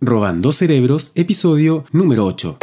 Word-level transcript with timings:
Robando 0.00 0.52
Cerebros, 0.52 1.12
episodio 1.14 1.84
número 1.92 2.26
8. 2.26 2.58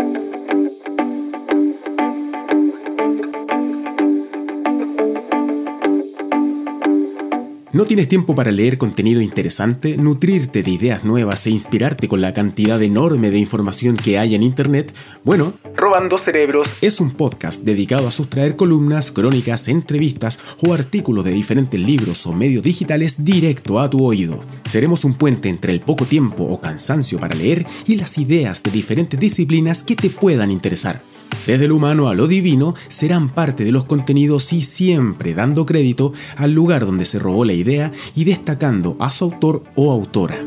¿No 7.74 7.86
tienes 7.86 8.10
tiempo 8.10 8.36
para 8.36 8.52
leer 8.52 8.78
contenido 8.78 9.22
interesante, 9.22 9.96
nutrirte 9.96 10.62
de 10.62 10.72
ideas 10.72 11.06
nuevas 11.06 11.48
e 11.48 11.52
inspirarte 11.52 12.10
con 12.10 12.20
la 12.20 12.34
cantidad 12.34 12.82
enorme 12.82 13.32
de 13.32 13.40
información 13.40 13.96
que 13.96 14.20
hay 14.20 14.36
en 14.36 14.44
Internet? 14.44 14.94
Bueno, 15.24 15.54
Robando 15.82 16.20
Cerebros 16.20 16.68
es 16.80 17.02
un 17.02 17.10
podcast 17.10 17.64
dedicado 17.64 18.08
a 18.08 18.12
sustraer 18.12 18.56
columnas, 18.56 19.12
crónicas, 19.12 19.68
entrevistas 19.68 20.40
o 20.62 20.76
artículos 20.76 21.26
de 21.26 21.32
diferentes 21.32 21.80
libros 21.80 22.28
o 22.28 22.34
medios 22.34 22.62
digitales 22.62 23.26
directo 23.26 23.80
a 23.80 23.90
tu 23.90 24.06
oído. 24.06 24.38
Seremos 24.68 25.06
un 25.06 25.16
puente 25.16 25.50
entre 25.50 25.74
el 25.74 25.82
poco 25.82 26.06
tiempo 26.06 26.44
o 26.44 26.62
cansancio 26.62 27.18
para 27.20 27.34
leer 27.34 27.66
y 27.88 27.96
las 27.96 28.20
ideas 28.20 28.62
de 28.62 28.70
diferentes 28.70 29.20
disciplinas 29.20 29.82
que 29.82 29.96
te 29.96 30.12
puedan 30.12 30.52
interesar. 30.52 31.02
Desde 31.48 31.68
lo 31.68 31.78
humano 31.78 32.10
a 32.10 32.14
lo 32.14 32.28
divino 32.28 32.76
serán 32.88 33.34
parte 33.34 33.64
de 33.64 33.72
los 33.72 33.86
contenidos 33.86 34.54
y 34.54 34.62
siempre 34.62 35.34
dando 35.34 35.66
crédito 35.66 36.14
al 36.38 36.54
lugar 36.54 36.86
donde 36.86 37.06
se 37.06 37.18
robó 37.18 37.44
la 37.44 37.54
idea 37.54 37.92
y 38.14 38.26
destacando 38.26 38.98
a 39.00 39.10
su 39.10 39.24
autor 39.24 39.64
o 39.76 39.92
autora. 39.92 40.38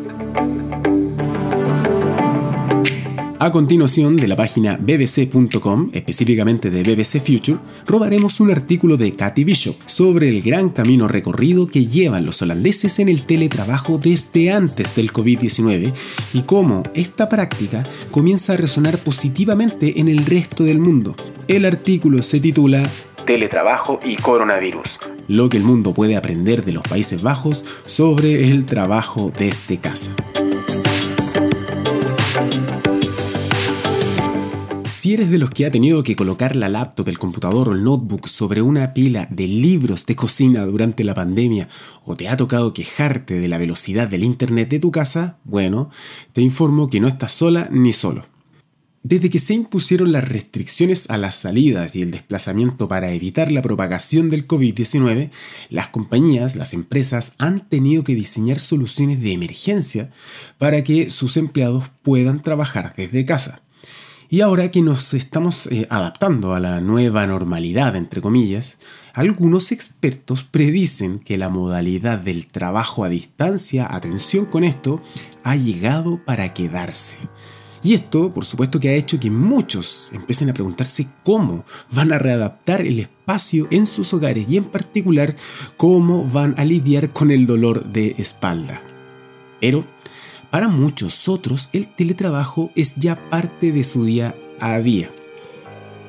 A 3.45 3.51
continuación, 3.51 4.17
de 4.17 4.27
la 4.27 4.37
página 4.37 4.79
bbc.com, 4.81 5.91
específicamente 5.93 6.71
de 6.71 6.83
BBC 6.83 7.21
Future, 7.21 7.59
robaremos 7.87 8.41
un 8.41 8.51
artículo 8.51 8.97
de 8.97 9.15
Cathy 9.17 9.45
Bishop 9.45 9.77
sobre 9.85 10.31
el 10.31 10.41
gran 10.41 10.71
camino 10.71 11.09
recorrido 11.09 11.67
que 11.67 11.85
llevan 11.85 12.25
los 12.25 12.41
holandeses 12.41 13.01
en 13.01 13.11
el 13.11 13.27
teletrabajo 13.27 13.99
desde 13.99 14.51
antes 14.51 14.97
del 14.97 15.13
COVID-19 15.13 15.93
y 16.33 16.43
cómo 16.45 16.85
esta 16.95 17.29
práctica 17.29 17.83
comienza 18.11 18.55
a 18.55 18.57
resonar 18.57 18.97
positivamente 19.01 20.01
en 20.01 20.09
el 20.09 20.25
resto 20.25 20.65
del 20.65 20.79
mundo. 20.79 21.15
El 21.47 21.67
artículo 21.67 22.23
se 22.23 22.41
titula 22.41 22.91
Teletrabajo 23.27 24.01
y 24.03 24.17
coronavirus, 24.17 24.99
lo 25.29 25.51
que 25.51 25.59
el 25.59 25.65
mundo 25.65 25.93
puede 25.93 26.17
aprender 26.17 26.65
de 26.65 26.73
los 26.73 26.83
Países 26.83 27.21
Bajos 27.21 27.63
sobre 27.85 28.49
el 28.51 28.65
trabajo 28.65 29.31
desde 29.37 29.77
casa. 29.77 30.17
Si 35.05 35.13
eres 35.13 35.29
de 35.29 35.37
los 35.37 35.51
que 35.51 35.67
ha 35.67 35.71
tenido 35.71 36.03
que 36.03 36.17
colocar 36.17 36.57
la 36.57 36.71
laptop, 36.71 37.11
el 37.11 37.19
computador 37.19 37.69
o 37.69 37.73
el 37.75 37.85
notebook 37.85 38.27
sobre 38.27 38.63
una 38.63 38.95
pila 38.95 39.29
de 39.31 39.47
libros 39.47 40.07
de 40.07 40.17
cocina 40.17 40.65
durante 40.65 41.05
la 41.05 41.13
pandemia 41.13 41.69
o 42.07 42.17
te 42.17 42.27
ha 42.27 42.39
tocado 42.39 42.73
quejarte 42.73 43.39
de 43.39 43.47
la 43.47 43.59
velocidad 43.59 44.09
del 44.09 44.25
internet 44.25 44.71
de 44.71 44.81
tu 44.81 44.91
casa, 44.91 45.37
bueno, 45.45 45.91
te 46.33 46.41
informo 46.41 46.89
que 46.89 47.01
no 47.01 47.07
estás 47.07 47.33
sola 47.33 47.69
ni 47.71 47.93
solo. 47.93 48.23
Desde 49.03 49.29
que 49.29 49.39
se 49.39 49.53
impusieron 49.53 50.11
las 50.11 50.27
restricciones 50.27 51.11
a 51.11 51.19
las 51.19 51.35
salidas 51.35 51.95
y 51.97 52.01
el 52.01 52.11
desplazamiento 52.11 52.89
para 52.89 53.13
evitar 53.13 53.53
la 53.53 53.61
propagación 53.61 54.31
del 54.31 54.49
COVID-19, 54.49 55.29
las 55.69 55.89
compañías, 55.91 56.57
las 56.57 56.73
empresas 56.73 57.35
han 57.37 57.69
tenido 57.69 58.05
que 58.05 58.15
diseñar 58.15 58.59
soluciones 58.59 59.21
de 59.21 59.35
emergencia 59.35 60.11
para 60.57 60.83
que 60.83 61.11
sus 61.11 61.37
empleados 61.37 61.85
puedan 62.03 62.41
trabajar 62.41 62.95
desde 62.97 63.27
casa. 63.27 63.61
Y 64.31 64.41
ahora 64.41 64.71
que 64.71 64.83
nos 64.83 65.15
estamos 65.15 65.67
eh, 65.67 65.87
adaptando 65.91 66.55
a 66.55 66.61
la 66.61 66.81
nueva 66.81 67.27
normalidad, 67.27 67.95
entre 67.95 68.21
comillas, 68.21 68.79
algunos 69.13 69.71
expertos 69.71 70.43
predicen 70.43 71.19
que 71.19 71.39
la 71.39 71.49
modalidad 71.49 72.19
del 72.19 72.47
trabajo 72.47 73.05
a 73.05 73.09
distancia, 73.09 73.87
atención 73.95 74.47
con 74.47 74.65
esto, 74.65 75.03
ha 75.43 75.57
llegado 75.57 76.25
para 76.25 76.53
quedarse. 76.55 77.19
Y 77.83 77.93
esto, 77.93 78.33
por 78.33 78.47
supuesto, 78.47 78.81
que 78.81 78.89
ha 78.89 78.95
hecho 78.95 79.21
que 79.21 79.31
muchos 79.31 80.11
empiecen 80.15 80.49
a 80.49 80.55
preguntarse 80.55 81.07
cómo 81.23 81.65
van 81.93 82.13
a 82.13 82.19
readaptar 82.19 82.81
el 82.81 82.99
espacio 82.99 83.69
en 83.71 83.85
sus 83.85 84.15
hogares 84.15 84.49
y 84.49 84.57
en 84.57 84.65
particular 84.65 85.37
cómo 85.77 86.25
van 86.25 86.55
a 86.57 86.65
lidiar 86.65 87.13
con 87.13 87.31
el 87.31 87.45
dolor 87.45 87.85
de 87.93 88.15
espalda. 88.17 88.81
Pero 89.61 89.87
para 90.55 90.69
muchos 90.69 91.29
otros, 91.29 91.69
el 91.73 91.89
teletrabajo 91.89 92.71
es 92.77 92.95
ya 92.95 93.29
parte 93.29 93.73
de 93.73 93.83
su 93.83 94.05
día 94.05 94.37
a 94.61 94.79
día. 94.79 95.11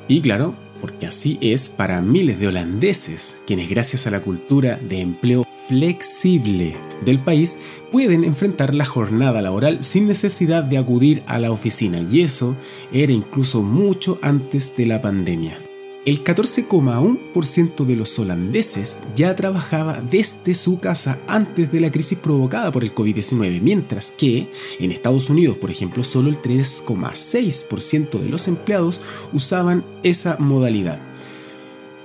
Y 0.07 0.21
claro, 0.21 0.55
porque 0.81 1.07
así 1.07 1.39
es 1.41 1.67
para 1.67 1.99
miles 2.03 2.39
de 2.39 2.49
holandeses, 2.49 3.41
quienes 3.47 3.67
gracias 3.67 4.05
a 4.05 4.11
la 4.11 4.21
cultura 4.21 4.79
de 4.87 5.01
empleo 5.01 5.47
flexible 5.67 6.77
del 7.03 7.23
país 7.23 7.57
pueden 7.91 8.23
enfrentar 8.23 8.75
la 8.75 8.85
jornada 8.85 9.41
laboral 9.41 9.83
sin 9.83 10.05
necesidad 10.05 10.63
de 10.63 10.77
acudir 10.77 11.23
a 11.25 11.39
la 11.39 11.49
oficina. 11.49 11.99
Y 11.99 12.21
eso 12.21 12.55
era 12.93 13.13
incluso 13.13 13.63
mucho 13.63 14.19
antes 14.21 14.75
de 14.77 14.85
la 14.85 15.01
pandemia. 15.01 15.57
El 16.05 16.23
14,1% 16.23 17.83
de 17.83 17.95
los 17.95 18.19
holandeses 18.19 19.01
ya 19.15 19.35
trabajaba 19.35 20.03
desde 20.07 20.53
su 20.53 20.79
casa 20.79 21.19
antes 21.25 21.71
de 21.71 21.79
la 21.79 21.91
crisis 21.91 22.19
provocada 22.19 22.71
por 22.71 22.83
el 22.83 22.93
COVID-19, 22.93 23.59
mientras 23.59 24.11
que 24.11 24.51
en 24.79 24.91
Estados 24.91 25.31
Unidos, 25.31 25.57
por 25.57 25.71
ejemplo, 25.71 26.03
solo 26.03 26.29
el 26.29 26.39
3,6% 26.39 28.19
de 28.19 28.29
los 28.29 28.47
empleados 28.47 29.01
usaban 29.33 29.83
esa 30.03 30.37
modalidad. 30.37 30.99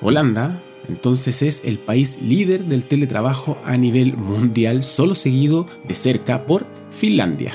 Holanda, 0.00 0.62
entonces, 0.88 1.43
es 1.43 1.62
el 1.67 1.78
país 1.78 2.22
líder 2.22 2.65
del 2.65 2.87
teletrabajo 2.87 3.59
a 3.65 3.77
nivel 3.77 4.17
mundial, 4.17 4.82
solo 4.82 5.15
seguido 5.15 5.67
de 5.87 5.94
cerca 5.94 6.47
por 6.47 6.67
Finlandia. 6.91 7.53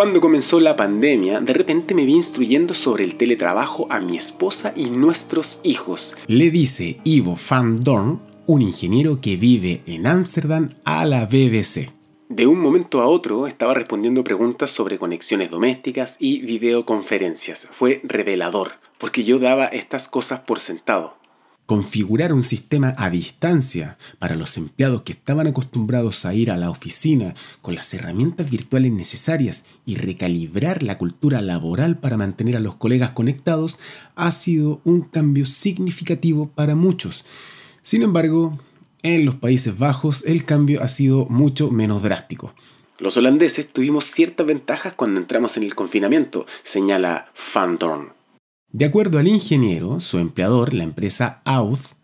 Cuando 0.00 0.22
comenzó 0.22 0.60
la 0.60 0.76
pandemia, 0.76 1.42
de 1.42 1.52
repente 1.52 1.94
me 1.94 2.06
vi 2.06 2.14
instruyendo 2.14 2.72
sobre 2.72 3.04
el 3.04 3.16
teletrabajo 3.16 3.86
a 3.90 4.00
mi 4.00 4.16
esposa 4.16 4.72
y 4.74 4.88
nuestros 4.88 5.60
hijos. 5.62 6.16
Le 6.26 6.50
dice 6.50 6.98
Ivo 7.04 7.36
van 7.50 7.76
Dorn, 7.76 8.18
un 8.46 8.62
ingeniero 8.62 9.20
que 9.20 9.36
vive 9.36 9.82
en 9.86 10.06
Ámsterdam, 10.06 10.70
a 10.86 11.04
la 11.04 11.26
BBC. 11.26 11.90
De 12.30 12.46
un 12.46 12.60
momento 12.60 13.02
a 13.02 13.08
otro 13.08 13.46
estaba 13.46 13.74
respondiendo 13.74 14.24
preguntas 14.24 14.70
sobre 14.70 14.98
conexiones 14.98 15.50
domésticas 15.50 16.16
y 16.18 16.40
videoconferencias. 16.40 17.68
Fue 17.70 18.00
revelador, 18.02 18.70
porque 18.96 19.24
yo 19.24 19.38
daba 19.38 19.66
estas 19.66 20.08
cosas 20.08 20.40
por 20.40 20.60
sentado 20.60 21.19
configurar 21.70 22.32
un 22.32 22.42
sistema 22.42 22.96
a 22.98 23.10
distancia 23.10 23.96
para 24.18 24.34
los 24.34 24.56
empleados 24.56 25.02
que 25.02 25.12
estaban 25.12 25.46
acostumbrados 25.46 26.26
a 26.26 26.34
ir 26.34 26.50
a 26.50 26.56
la 26.56 26.68
oficina 26.68 27.32
con 27.62 27.76
las 27.76 27.94
herramientas 27.94 28.50
virtuales 28.50 28.90
necesarias 28.90 29.62
y 29.86 29.94
recalibrar 29.94 30.82
la 30.82 30.98
cultura 30.98 31.40
laboral 31.40 32.00
para 32.00 32.16
mantener 32.16 32.56
a 32.56 32.58
los 32.58 32.74
colegas 32.74 33.12
conectados 33.12 33.78
ha 34.16 34.32
sido 34.32 34.80
un 34.82 35.02
cambio 35.02 35.46
significativo 35.46 36.48
para 36.48 36.74
muchos. 36.74 37.24
Sin 37.82 38.02
embargo, 38.02 38.58
en 39.04 39.24
los 39.24 39.36
Países 39.36 39.78
Bajos 39.78 40.24
el 40.26 40.44
cambio 40.44 40.82
ha 40.82 40.88
sido 40.88 41.26
mucho 41.26 41.70
menos 41.70 42.02
drástico. 42.02 42.52
Los 42.98 43.16
holandeses 43.16 43.72
tuvimos 43.72 44.06
ciertas 44.06 44.44
ventajas 44.44 44.94
cuando 44.94 45.20
entramos 45.20 45.56
en 45.56 45.62
el 45.62 45.76
confinamiento, 45.76 46.46
señala 46.64 47.30
Van. 47.54 47.78
De 48.72 48.84
acuerdo 48.84 49.18
al 49.18 49.26
ingeniero, 49.26 49.98
su 49.98 50.18
empleador, 50.18 50.74
la 50.74 50.84
empresa 50.84 51.42
Auth, 51.44 51.96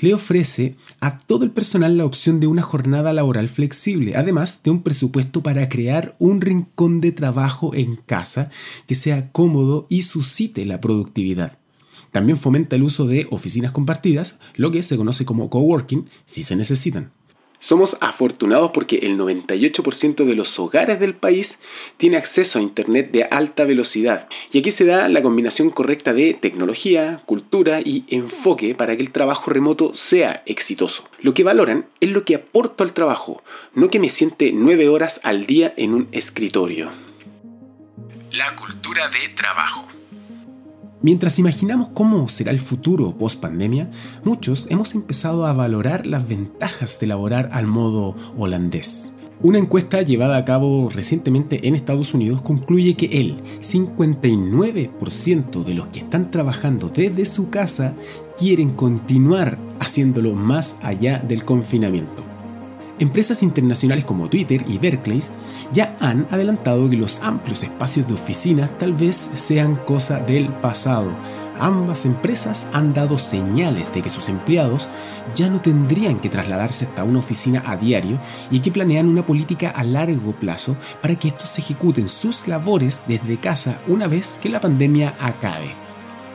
le 0.00 0.14
ofrece 0.14 0.76
a 1.00 1.16
todo 1.18 1.44
el 1.44 1.50
personal 1.50 1.96
la 1.96 2.04
opción 2.04 2.38
de 2.38 2.46
una 2.46 2.62
jornada 2.62 3.12
laboral 3.12 3.48
flexible, 3.48 4.14
además 4.16 4.62
de 4.62 4.70
un 4.70 4.82
presupuesto 4.82 5.42
para 5.42 5.68
crear 5.68 6.14
un 6.20 6.40
rincón 6.40 7.00
de 7.00 7.10
trabajo 7.10 7.74
en 7.74 7.96
casa 7.96 8.50
que 8.86 8.94
sea 8.94 9.32
cómodo 9.32 9.86
y 9.88 10.02
suscite 10.02 10.64
la 10.64 10.80
productividad. 10.80 11.58
También 12.12 12.38
fomenta 12.38 12.76
el 12.76 12.84
uso 12.84 13.06
de 13.06 13.26
oficinas 13.30 13.72
compartidas, 13.72 14.38
lo 14.54 14.70
que 14.70 14.82
se 14.84 14.96
conoce 14.96 15.24
como 15.24 15.50
coworking, 15.50 16.04
si 16.24 16.44
se 16.44 16.54
necesitan. 16.54 17.10
Somos 17.62 17.96
afortunados 18.00 18.72
porque 18.74 18.96
el 18.96 19.16
98% 19.16 20.24
de 20.24 20.34
los 20.34 20.58
hogares 20.58 20.98
del 20.98 21.14
país 21.14 21.60
tiene 21.96 22.16
acceso 22.16 22.58
a 22.58 22.62
Internet 22.62 23.12
de 23.12 23.22
alta 23.22 23.64
velocidad. 23.64 24.28
Y 24.50 24.58
aquí 24.58 24.72
se 24.72 24.84
da 24.84 25.08
la 25.08 25.22
combinación 25.22 25.70
correcta 25.70 26.12
de 26.12 26.34
tecnología, 26.34 27.22
cultura 27.24 27.78
y 27.80 28.04
enfoque 28.08 28.74
para 28.74 28.96
que 28.96 29.04
el 29.04 29.12
trabajo 29.12 29.52
remoto 29.52 29.94
sea 29.94 30.42
exitoso. 30.44 31.08
Lo 31.20 31.34
que 31.34 31.44
valoran 31.44 31.86
es 32.00 32.10
lo 32.10 32.24
que 32.24 32.34
aporto 32.34 32.82
al 32.82 32.94
trabajo, 32.94 33.44
no 33.74 33.90
que 33.90 34.00
me 34.00 34.10
siente 34.10 34.50
nueve 34.52 34.88
horas 34.88 35.20
al 35.22 35.46
día 35.46 35.72
en 35.76 35.94
un 35.94 36.08
escritorio. 36.10 36.90
La 38.32 38.56
cultura 38.56 39.06
de 39.06 39.28
trabajo. 39.36 39.86
Mientras 41.02 41.38
imaginamos 41.40 41.88
cómo 41.88 42.28
será 42.28 42.52
el 42.52 42.60
futuro 42.60 43.18
post 43.18 43.40
pandemia, 43.40 43.90
muchos 44.22 44.68
hemos 44.70 44.94
empezado 44.94 45.46
a 45.46 45.52
valorar 45.52 46.06
las 46.06 46.28
ventajas 46.28 47.00
de 47.00 47.08
laborar 47.08 47.48
al 47.50 47.66
modo 47.66 48.14
holandés. 48.38 49.14
Una 49.40 49.58
encuesta 49.58 50.02
llevada 50.02 50.36
a 50.36 50.44
cabo 50.44 50.88
recientemente 50.88 51.66
en 51.66 51.74
Estados 51.74 52.14
Unidos 52.14 52.42
concluye 52.42 52.94
que 52.94 53.20
el 53.20 53.38
59% 53.60 55.64
de 55.64 55.74
los 55.74 55.88
que 55.88 55.98
están 55.98 56.30
trabajando 56.30 56.88
desde 56.88 57.26
su 57.26 57.50
casa 57.50 57.96
quieren 58.38 58.70
continuar 58.70 59.58
haciéndolo 59.80 60.36
más 60.36 60.76
allá 60.82 61.18
del 61.18 61.44
confinamiento. 61.44 62.31
Empresas 62.98 63.42
internacionales 63.42 64.04
como 64.04 64.28
Twitter 64.28 64.64
y 64.68 64.78
Berkeley 64.78 65.20
ya 65.72 65.96
han 65.98 66.26
adelantado 66.30 66.88
que 66.90 66.96
los 66.96 67.20
amplios 67.20 67.62
espacios 67.62 68.06
de 68.06 68.14
oficinas 68.14 68.78
tal 68.78 68.92
vez 68.92 69.16
sean 69.16 69.76
cosa 69.76 70.20
del 70.20 70.48
pasado. 70.48 71.16
Ambas 71.58 72.06
empresas 72.06 72.66
han 72.72 72.92
dado 72.92 73.18
señales 73.18 73.92
de 73.92 74.02
que 74.02 74.10
sus 74.10 74.28
empleados 74.28 74.88
ya 75.34 75.48
no 75.48 75.60
tendrían 75.60 76.20
que 76.20 76.28
trasladarse 76.28 76.86
hasta 76.86 77.04
una 77.04 77.20
oficina 77.20 77.62
a 77.66 77.76
diario 77.76 78.20
y 78.50 78.60
que 78.60 78.72
planean 78.72 79.08
una 79.08 79.26
política 79.26 79.70
a 79.70 79.84
largo 79.84 80.32
plazo 80.32 80.76
para 81.00 81.16
que 81.16 81.28
estos 81.28 81.58
ejecuten 81.58 82.08
sus 82.08 82.48
labores 82.48 83.02
desde 83.06 83.38
casa 83.38 83.80
una 83.86 84.06
vez 84.06 84.38
que 84.42 84.48
la 84.48 84.60
pandemia 84.60 85.14
acabe. 85.18 85.81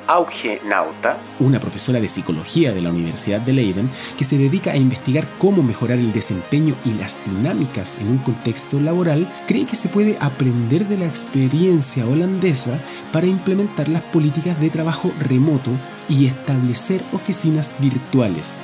Auge 0.07 0.62
Nauta, 0.65 1.18
una 1.39 1.59
profesora 1.59 2.00
de 2.00 2.07
psicología 2.07 2.74
de 2.74 2.81
la 2.81 2.89
Universidad 2.89 3.42
de 3.42 3.54
Leiden, 3.54 3.89
que 4.18 4.24
se 4.24 4.38
dedica 4.38 4.71
a 4.71 4.77
investigar 4.77 5.27
cómo 5.38 5.63
mejorar 5.63 6.00
el 6.00 6.13
desempeño 6.13 6.75
y 6.86 6.94
las 6.94 7.18
dinámicas 7.25 7.98
en 8.00 8.09
un 8.09 8.18
contexto 8.19 8.80
laboral, 8.80 9.27
cree 9.48 9.65
que 9.65 9.75
se 9.75 9.89
puede 9.89 10.18
aprender 10.19 10.88
de 10.88 10.98
la 10.98 11.06
experiencia 11.06 12.07
holandesa 12.07 12.80
para 13.12 13.27
implementar 13.27 13.89
las 13.89 14.01
políticas 14.01 14.59
de 14.59 14.69
trabajo 14.69 15.12
remoto 15.19 15.71
y 16.10 16.25
establecer 16.25 17.03
oficinas 17.12 17.75
virtuales. 17.80 18.62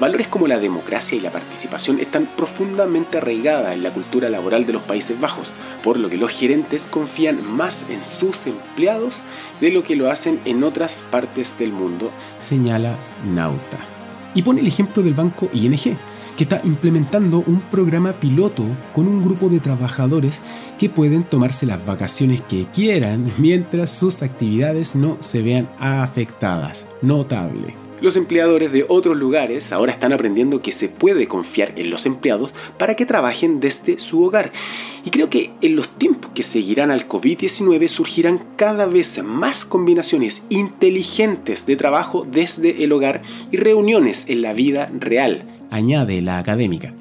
Valores 0.00 0.26
como 0.26 0.48
la 0.48 0.58
democracia 0.58 1.16
y 1.16 1.20
la 1.20 1.30
participación 1.30 2.00
están 2.00 2.26
profundamente 2.36 3.18
arraigadas 3.18 3.74
en 3.74 3.84
la 3.84 3.90
cultura 3.90 4.28
laboral 4.28 4.66
de 4.66 4.72
los 4.72 4.82
Países 4.82 5.20
Bajos, 5.20 5.52
por 5.84 5.98
lo 5.98 6.10
que 6.10 6.16
los 6.16 6.32
gerentes 6.32 6.86
confían 6.90 7.46
más 7.46 7.84
en 7.88 8.04
sus 8.04 8.46
empleados 8.46 9.20
de 9.60 9.70
lo 9.70 9.84
que 9.84 9.94
lo 9.94 10.10
hacen 10.10 10.40
en 10.44 10.64
otras 10.64 11.04
partes 11.12 11.56
del 11.58 11.72
mundo, 11.72 12.10
señala 12.38 12.96
Nauta. 13.24 13.78
Y 14.34 14.42
pone 14.42 14.62
el 14.62 14.66
ejemplo 14.66 15.00
del 15.00 15.14
banco 15.14 15.48
ING, 15.52 15.96
que 16.36 16.42
está 16.42 16.60
implementando 16.64 17.44
un 17.46 17.60
programa 17.60 18.14
piloto 18.14 18.64
con 18.92 19.06
un 19.06 19.22
grupo 19.22 19.48
de 19.48 19.60
trabajadores 19.60 20.42
que 20.76 20.90
pueden 20.90 21.22
tomarse 21.22 21.66
las 21.66 21.86
vacaciones 21.86 22.40
que 22.40 22.66
quieran 22.66 23.30
mientras 23.38 23.90
sus 23.90 24.24
actividades 24.24 24.96
no 24.96 25.18
se 25.20 25.42
vean 25.42 25.68
afectadas. 25.78 26.88
Notable. 27.00 27.83
Los 28.04 28.16
empleadores 28.16 28.70
de 28.70 28.84
otros 28.86 29.16
lugares 29.16 29.72
ahora 29.72 29.90
están 29.90 30.12
aprendiendo 30.12 30.60
que 30.60 30.72
se 30.72 30.90
puede 30.90 31.26
confiar 31.26 31.72
en 31.76 31.88
los 31.88 32.04
empleados 32.04 32.52
para 32.78 32.96
que 32.96 33.06
trabajen 33.06 33.60
desde 33.60 33.98
su 33.98 34.22
hogar. 34.22 34.52
Y 35.06 35.08
creo 35.08 35.30
que 35.30 35.52
en 35.62 35.74
los 35.74 35.88
tiempos 35.96 36.30
que 36.34 36.42
seguirán 36.42 36.90
al 36.90 37.08
COVID-19 37.08 37.88
surgirán 37.88 38.44
cada 38.56 38.84
vez 38.84 39.22
más 39.24 39.64
combinaciones 39.64 40.42
inteligentes 40.50 41.64
de 41.64 41.76
trabajo 41.76 42.26
desde 42.30 42.84
el 42.84 42.92
hogar 42.92 43.22
y 43.50 43.56
reuniones 43.56 44.26
en 44.28 44.42
la 44.42 44.52
vida 44.52 44.92
real, 45.00 45.46
añade 45.70 46.20
la 46.20 46.36
académica. 46.36 46.92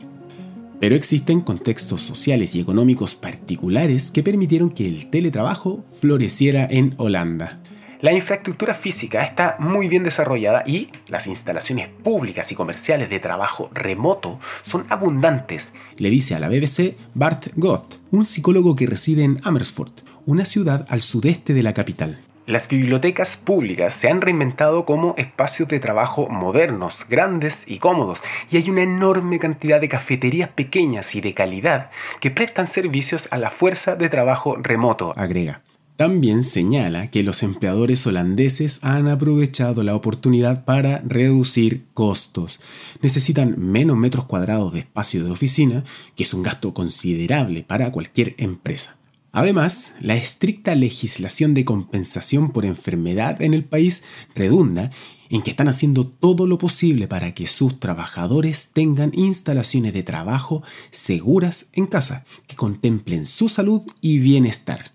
Pero 0.79 0.95
existen 0.95 1.41
contextos 1.41 2.01
sociales 2.01 2.55
y 2.55 2.61
económicos 2.61 3.13
particulares 3.15 4.09
que 4.09 4.23
permitieron 4.23 4.69
que 4.69 4.87
el 4.87 5.09
teletrabajo 5.09 5.83
floreciera 5.99 6.65
en 6.65 6.93
Holanda. 6.95 7.59
La 8.03 8.11
infraestructura 8.11 8.73
física 8.73 9.23
está 9.23 9.55
muy 9.59 9.87
bien 9.87 10.03
desarrollada 10.03 10.63
y 10.67 10.89
las 11.07 11.25
instalaciones 11.25 11.87
públicas 11.87 12.51
y 12.51 12.55
comerciales 12.55 13.09
de 13.09 13.21
trabajo 13.21 13.69
remoto 13.73 14.41
son 14.61 14.85
abundantes, 14.89 15.71
le 15.99 16.09
dice 16.09 16.35
a 16.35 16.41
la 16.41 16.49
BBC 16.49 16.97
Bart 17.13 17.45
Goth, 17.55 18.01
un 18.11 18.25
psicólogo 18.25 18.75
que 18.75 18.87
reside 18.87 19.23
en 19.23 19.37
Amersfoort, 19.45 20.01
una 20.25 20.43
ciudad 20.43 20.85
al 20.89 20.99
sudeste 20.99 21.53
de 21.53 21.63
la 21.63 21.73
capital. 21.73 22.19
Las 22.45 22.67
bibliotecas 22.67 23.37
públicas 23.37 23.93
se 23.93 24.09
han 24.09 24.19
reinventado 24.19 24.83
como 24.83 25.15
espacios 25.17 25.69
de 25.69 25.79
trabajo 25.79 26.27
modernos, 26.27 27.05
grandes 27.09 27.63
y 27.67 27.77
cómodos, 27.77 28.19
y 28.51 28.57
hay 28.57 28.69
una 28.69 28.81
enorme 28.81 29.39
cantidad 29.39 29.79
de 29.79 29.87
cafeterías 29.87 30.49
pequeñas 30.49 31.15
y 31.15 31.21
de 31.21 31.33
calidad 31.33 31.89
que 32.19 32.31
prestan 32.31 32.67
servicios 32.67 33.29
a 33.31 33.37
la 33.37 33.49
fuerza 33.49 33.95
de 33.95 34.09
trabajo 34.09 34.57
remoto, 34.57 35.13
agrega. 35.15 35.61
También 35.95 36.43
señala 36.43 37.11
que 37.11 37.21
los 37.21 37.43
empleadores 37.43 38.07
holandeses 38.07 38.79
han 38.81 39.07
aprovechado 39.07 39.83
la 39.83 39.95
oportunidad 39.95 40.65
para 40.65 40.97
reducir 40.99 41.85
costos. 41.93 42.59
Necesitan 43.01 43.55
menos 43.59 43.95
metros 43.95 44.25
cuadrados 44.25 44.73
de 44.73 44.79
espacio 44.79 45.23
de 45.23 45.29
oficina, 45.29 45.83
que 46.15 46.23
es 46.23 46.33
un 46.33 46.41
gasto 46.41 46.73
considerable 46.73 47.61
para 47.61 47.91
cualquier 47.91 48.33
empresa. 48.39 48.97
Además, 49.31 49.95
la 49.99 50.15
estricta 50.15 50.73
legislación 50.73 51.53
de 51.53 51.65
compensación 51.65 52.51
por 52.51 52.65
enfermedad 52.65 53.41
en 53.41 53.53
el 53.53 53.63
país 53.63 54.03
redunda 54.35 54.89
en 55.29 55.41
que 55.41 55.51
están 55.51 55.67
haciendo 55.67 56.07
todo 56.07 56.45
lo 56.45 56.59
posible 56.59 57.07
para 57.07 57.33
que 57.33 57.47
sus 57.47 57.79
trabajadores 57.79 58.71
tengan 58.73 59.11
instalaciones 59.15 59.93
de 59.93 60.03
trabajo 60.03 60.63
seguras 60.91 61.69
en 61.73 61.87
casa, 61.87 62.25
que 62.47 62.55
contemplen 62.55 63.25
su 63.25 63.49
salud 63.49 63.81
y 64.01 64.19
bienestar. 64.19 64.92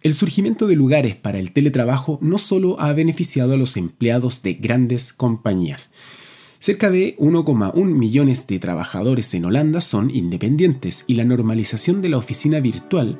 El 0.00 0.14
surgimiento 0.14 0.68
de 0.68 0.76
lugares 0.76 1.16
para 1.16 1.38
el 1.38 1.50
teletrabajo 1.50 2.20
no 2.22 2.38
solo 2.38 2.80
ha 2.80 2.92
beneficiado 2.92 3.54
a 3.54 3.56
los 3.56 3.76
empleados 3.76 4.42
de 4.42 4.54
grandes 4.54 5.12
compañías. 5.12 5.92
Cerca 6.60 6.90
de 6.90 7.16
1,1 7.18 7.84
millones 7.84 8.46
de 8.46 8.60
trabajadores 8.60 9.34
en 9.34 9.44
Holanda 9.44 9.80
son 9.80 10.14
independientes 10.14 11.04
y 11.08 11.14
la 11.14 11.24
normalización 11.24 12.00
de 12.00 12.10
la 12.10 12.18
oficina 12.18 12.60
virtual 12.60 13.18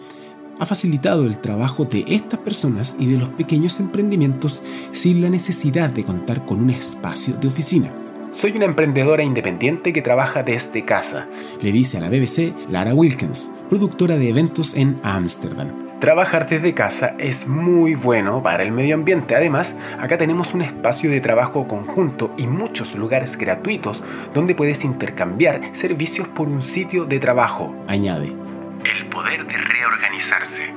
ha 0.61 0.67
facilitado 0.67 1.27
el 1.27 1.41
trabajo 1.41 1.85
de 1.85 2.05
estas 2.07 2.41
personas 2.41 2.97
y 2.99 3.07
de 3.07 3.19
los 3.19 3.29
pequeños 3.31 3.81
emprendimientos 3.81 4.63
sin 4.93 5.21
la 5.21 5.31
necesidad 5.31 5.91
de 5.91 6.05
contar 6.05 6.45
con 6.45 6.61
un 6.61 6.71
espacio 6.71 7.35
de 7.35 7.49
oficina. 7.49 7.93
Soy 8.33 8.53
una 8.53 8.67
emprendedora 8.67 9.25
independiente 9.25 9.93
que 9.93 10.03
trabaja 10.03 10.45
desde 10.45 10.85
casa, 10.85 11.29
le 11.61 11.73
dice 11.73 11.99
a 11.99 12.01
la 12.03 12.09
BBC 12.09 12.55
Lara 12.71 12.95
Wilkins, 12.95 13.53
productora 13.69 14.17
de 14.17 14.29
eventos 14.29 14.75
en 14.75 15.01
Ámsterdam. 15.03 15.88
Trabajar 16.01 16.49
desde 16.49 16.75
casa 16.75 17.15
es 17.19 17.49
muy 17.49 17.97
bueno 17.97 18.41
para 18.41 18.63
el 18.63 18.71
medio 18.71 18.95
ambiente. 18.95 19.35
Además, 19.35 19.75
acá 19.99 20.17
tenemos 20.17 20.55
un 20.55 20.63
espacio 20.63 21.11
de 21.11 21.21
trabajo 21.21 21.67
conjunto 21.67 22.33
y 22.37 22.47
muchos 22.47 22.95
lugares 22.95 23.37
gratuitos 23.37 24.03
donde 24.33 24.55
puedes 24.55 24.85
intercambiar 24.85 25.61
servicios 25.73 26.29
por 26.29 26.47
un 26.47 26.63
sitio 26.63 27.05
de 27.05 27.19
trabajo, 27.19 27.75
añade. 27.89 28.29
El 28.29 29.07
poder 29.09 29.45
de 29.45 29.57
reorganizarse. 29.57 30.73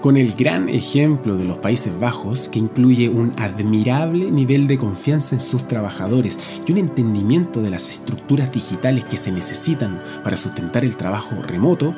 Con 0.00 0.16
el 0.16 0.32
gran 0.32 0.68
ejemplo 0.68 1.36
de 1.36 1.44
los 1.44 1.58
Países 1.58 1.98
Bajos, 1.98 2.48
que 2.50 2.58
incluye 2.58 3.08
un 3.08 3.32
admirable 3.38 4.30
nivel 4.30 4.66
de 4.66 4.76
confianza 4.76 5.34
en 5.34 5.40
sus 5.40 5.66
trabajadores 5.66 6.60
y 6.66 6.72
un 6.72 6.78
entendimiento 6.78 7.62
de 7.62 7.70
las 7.70 7.88
estructuras 7.88 8.52
digitales 8.52 9.04
que 9.04 9.16
se 9.16 9.32
necesitan 9.32 10.02
para 10.22 10.36
sustentar 10.36 10.84
el 10.84 10.96
trabajo 10.96 11.42
remoto, 11.42 11.94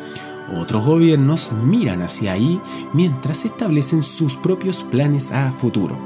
otros 0.55 0.85
gobiernos 0.85 1.53
miran 1.53 2.03
hacia 2.03 2.33
ahí 2.33 2.61
mientras 2.93 3.45
establecen 3.45 4.03
sus 4.03 4.37
propios 4.37 4.85
planes 4.85 5.33
a 5.33 5.51
futuro. 5.53 5.99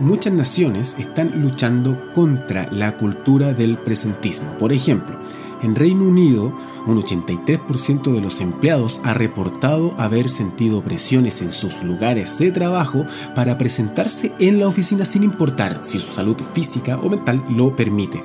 Muchas 0.00 0.32
naciones 0.32 0.96
están 0.98 1.42
luchando 1.42 2.12
contra 2.12 2.70
la 2.70 2.96
cultura 2.96 3.52
del 3.52 3.78
presentismo. 3.78 4.56
Por 4.56 4.72
ejemplo, 4.72 5.18
en 5.60 5.74
Reino 5.74 6.04
Unido, 6.04 6.52
un 6.86 7.02
83% 7.02 8.12
de 8.12 8.20
los 8.20 8.40
empleados 8.40 9.00
ha 9.02 9.12
reportado 9.12 9.94
haber 9.98 10.30
sentido 10.30 10.82
presiones 10.82 11.42
en 11.42 11.50
sus 11.50 11.82
lugares 11.82 12.38
de 12.38 12.52
trabajo 12.52 13.04
para 13.34 13.58
presentarse 13.58 14.32
en 14.38 14.60
la 14.60 14.68
oficina 14.68 15.04
sin 15.04 15.24
importar 15.24 15.80
si 15.82 15.98
su 15.98 16.12
salud 16.12 16.36
física 16.36 16.96
o 16.98 17.08
mental 17.08 17.44
lo 17.48 17.74
permite. 17.74 18.22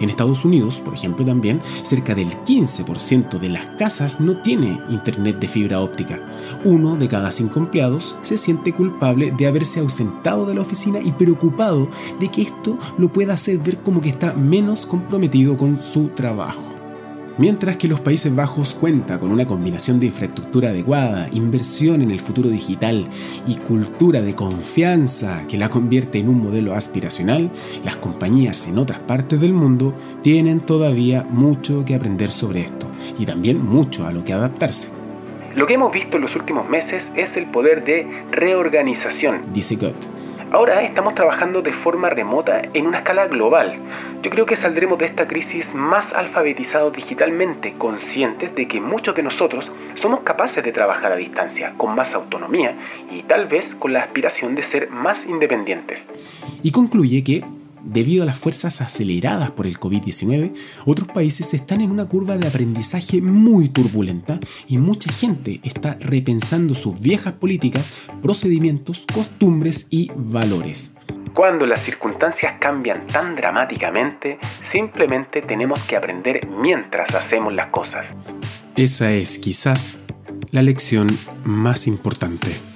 En 0.00 0.10
Estados 0.10 0.44
Unidos, 0.44 0.80
por 0.80 0.94
ejemplo, 0.94 1.24
también 1.24 1.60
cerca 1.82 2.14
del 2.14 2.28
15% 2.28 3.38
de 3.38 3.48
las 3.48 3.66
casas 3.78 4.20
no 4.20 4.36
tiene 4.38 4.80
internet 4.88 5.38
de 5.38 5.48
fibra 5.48 5.80
óptica. 5.80 6.20
Uno 6.64 6.96
de 6.96 7.08
cada 7.08 7.30
cinco 7.30 7.58
empleados 7.60 8.16
se 8.22 8.36
siente 8.36 8.72
culpable 8.72 9.32
de 9.36 9.46
haberse 9.46 9.80
ausentado 9.80 10.46
de 10.46 10.54
la 10.54 10.60
oficina 10.60 11.00
y 11.00 11.12
preocupado 11.12 11.88
de 12.18 12.28
que 12.28 12.42
esto 12.42 12.78
lo 12.96 13.12
pueda 13.12 13.34
hacer 13.34 13.58
ver 13.58 13.78
como 13.78 14.00
que 14.00 14.10
está 14.10 14.34
menos 14.34 14.86
comprometido 14.86 15.56
con 15.56 15.80
su 15.80 16.08
trabajo. 16.08 16.77
Mientras 17.38 17.76
que 17.76 17.86
los 17.86 18.00
Países 18.00 18.34
Bajos 18.34 18.74
cuenta 18.74 19.20
con 19.20 19.30
una 19.30 19.46
combinación 19.46 20.00
de 20.00 20.06
infraestructura 20.06 20.70
adecuada, 20.70 21.28
inversión 21.32 22.02
en 22.02 22.10
el 22.10 22.18
futuro 22.18 22.48
digital 22.48 23.06
y 23.46 23.54
cultura 23.58 24.20
de 24.20 24.34
confianza 24.34 25.46
que 25.46 25.56
la 25.56 25.68
convierte 25.68 26.18
en 26.18 26.28
un 26.28 26.42
modelo 26.42 26.74
aspiracional, 26.74 27.52
las 27.84 27.94
compañías 27.94 28.66
en 28.66 28.76
otras 28.76 28.98
partes 28.98 29.40
del 29.40 29.52
mundo 29.52 29.94
tienen 30.20 30.58
todavía 30.58 31.24
mucho 31.30 31.84
que 31.84 31.94
aprender 31.94 32.32
sobre 32.32 32.62
esto 32.62 32.88
y 33.20 33.24
también 33.24 33.64
mucho 33.64 34.04
a 34.04 34.12
lo 34.12 34.24
que 34.24 34.32
adaptarse. 34.32 34.90
Lo 35.54 35.68
que 35.68 35.74
hemos 35.74 35.92
visto 35.92 36.16
en 36.16 36.22
los 36.24 36.34
últimos 36.34 36.68
meses 36.68 37.12
es 37.14 37.36
el 37.36 37.46
poder 37.52 37.84
de 37.84 38.04
reorganización, 38.32 39.52
dice 39.52 39.76
Gott 39.76 40.27
Ahora 40.50 40.82
estamos 40.82 41.14
trabajando 41.14 41.60
de 41.60 41.74
forma 41.74 42.08
remota 42.08 42.62
en 42.72 42.86
una 42.86 42.98
escala 42.98 43.26
global. 43.26 43.76
Yo 44.22 44.30
creo 44.30 44.46
que 44.46 44.56
saldremos 44.56 44.98
de 44.98 45.04
esta 45.04 45.28
crisis 45.28 45.74
más 45.74 46.14
alfabetizados 46.14 46.94
digitalmente, 46.94 47.74
conscientes 47.76 48.54
de 48.54 48.66
que 48.66 48.80
muchos 48.80 49.14
de 49.14 49.22
nosotros 49.22 49.70
somos 49.94 50.20
capaces 50.20 50.64
de 50.64 50.72
trabajar 50.72 51.12
a 51.12 51.16
distancia, 51.16 51.74
con 51.76 51.94
más 51.94 52.14
autonomía 52.14 52.76
y 53.10 53.24
tal 53.24 53.46
vez 53.46 53.74
con 53.74 53.92
la 53.92 54.00
aspiración 54.00 54.54
de 54.54 54.62
ser 54.62 54.90
más 54.90 55.26
independientes. 55.26 56.08
Y 56.62 56.70
concluye 56.70 57.22
que 57.22 57.44
debido 57.82 58.22
a 58.22 58.26
las 58.26 58.38
fuerzas 58.38 58.80
aceleradas 58.80 59.50
por 59.50 59.66
el 59.66 59.78
COVID-19, 59.78 60.54
otros 60.84 61.08
países 61.08 61.54
están 61.54 61.80
en 61.80 61.90
una 61.90 62.06
curva 62.06 62.36
de 62.36 62.46
aprendizaje 62.46 63.20
muy 63.20 63.68
turbulenta 63.68 64.40
y 64.66 64.78
mucha 64.78 65.12
gente 65.12 65.60
está 65.62 65.96
repensando 66.00 66.74
sus 66.74 67.00
viejas 67.00 67.34
políticas, 67.34 67.90
procedimientos, 68.22 69.06
costumbres 69.12 69.86
y 69.90 70.10
valores. 70.14 70.94
Cuando 71.34 71.66
las 71.66 71.80
circunstancias 71.80 72.54
cambian 72.58 73.06
tan 73.06 73.36
dramáticamente, 73.36 74.38
simplemente 74.62 75.40
tenemos 75.42 75.82
que 75.84 75.96
aprender 75.96 76.48
mientras 76.48 77.14
hacemos 77.14 77.52
las 77.52 77.68
cosas. 77.68 78.12
Esa 78.76 79.12
es 79.12 79.38
quizás 79.38 80.02
la 80.50 80.62
lección 80.62 81.18
más 81.44 81.86
importante. 81.86 82.67